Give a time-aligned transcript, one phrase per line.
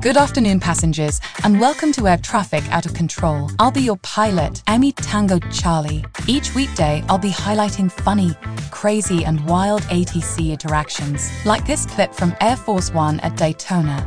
[0.00, 3.50] Good afternoon, passengers, and welcome to Air Traffic Out of Control.
[3.58, 6.02] I'll be your pilot, Amy Tango Charlie.
[6.26, 8.34] Each weekday, I'll be highlighting funny,
[8.70, 13.98] crazy, and wild ATC interactions, like this clip from Air Force One at Daytona.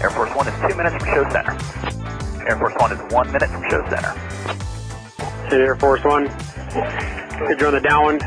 [0.00, 2.46] Air Force One is two minutes from show center.
[2.46, 4.14] Air Force One is one minute from show center.
[5.50, 6.28] Air Force One.
[7.48, 8.22] Could you on the downwind?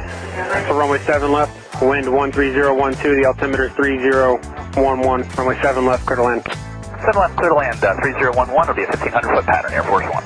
[0.68, 1.82] For runway 7 left.
[1.82, 4.65] Wind 13012, the altimeter 30.
[4.76, 6.44] 1-1, runway 7 left, clear to land.
[6.44, 10.06] 7 left, clear to land, uh, 3011 will be a 1500 foot pattern, Air Force
[10.12, 10.24] One.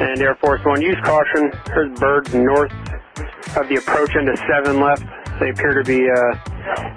[0.00, 2.72] And Air Force One, use caution, there's birds north
[3.56, 5.04] of the approach into 7 left.
[5.40, 6.34] They appear to be uh,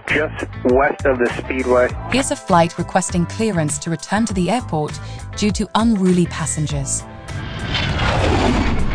[0.08, 1.90] just west of the speedway.
[2.12, 5.00] Here's a flight requesting clearance to return to the airport
[5.38, 7.04] due to unruly passengers.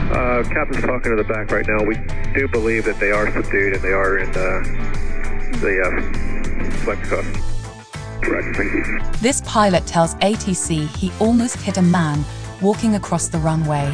[0.06, 1.84] Uh, captain's talking to the back right now.
[1.84, 1.96] We
[2.34, 4.62] do believe that they are subdued and they are in uh,
[5.60, 7.02] the uh, uh, flight.
[8.22, 9.00] Correct, thank you.
[9.20, 12.24] This pilot tells ATC he almost hit a man
[12.60, 13.86] walking across the runway.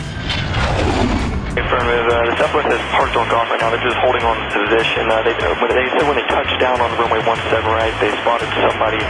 [1.52, 2.06] Affirmative.
[2.08, 3.70] Uh, the Southwest has parked on golf right now.
[3.70, 5.10] They're just holding on to position.
[5.10, 8.48] Uh, they, when they said when they touched down on runway 17 right, they spotted
[8.56, 9.02] somebody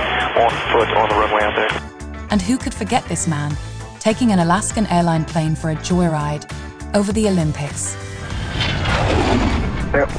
[0.43, 1.71] on foot on the runway out there.
[2.31, 3.57] And who could forget this man
[4.01, 6.51] taking an Alaskan airline plane for a joyride
[6.95, 7.95] over the Olympics?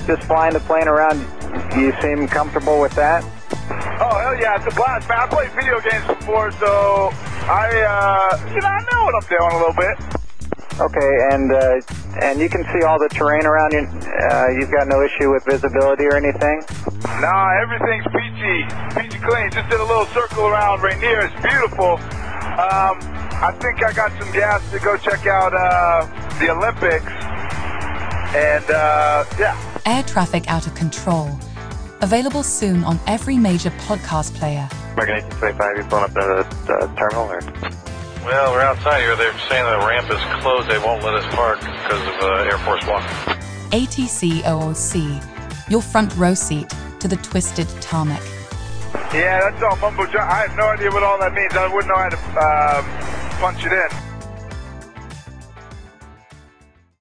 [0.07, 1.19] Just flying the plane around,
[1.71, 3.25] do you seem comfortable with that?
[4.01, 5.19] Oh hell yeah, it's a blast, man.
[5.19, 7.09] I played video games before, so
[7.45, 9.95] I, uh, you know, I know what I'm doing a little bit.
[10.81, 13.85] Okay, and uh, and you can see all the terrain around you.
[13.85, 16.65] Uh, you've got no issue with visibility or anything.
[17.21, 18.65] Nah, everything's peachy,
[18.97, 19.51] peachy clean.
[19.51, 21.29] Just did a little circle around Rainier.
[21.29, 22.01] It's beautiful.
[22.57, 22.97] Um,
[23.37, 27.13] I think I got some gas to go check out uh, the Olympics,
[28.33, 29.81] and uh, yeah.
[29.85, 31.29] Air Traffic Out of Control.
[32.03, 34.67] Available soon on every major podcast player.
[34.91, 37.39] American 1825, you pulling up to the uh, terminal or?
[38.27, 39.15] Well, we're outside here.
[39.15, 40.67] They're saying the ramp is closed.
[40.67, 43.03] They won't let us park because of uh, Air Force One.
[43.71, 46.67] ATC OOC, your front row seat
[46.99, 48.21] to the twisted tarmac.
[49.13, 50.27] Yeah, that's all mumbo jumbo.
[50.27, 51.55] I have no idea what all that means.
[51.55, 54.12] I wouldn't know how to um, punch it in.